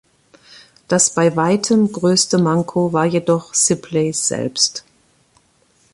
[0.87, 4.83] Das bei weitem größte Manko war jedoch Sibley selbst.